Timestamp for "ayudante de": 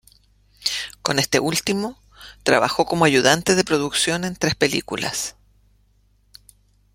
3.05-3.63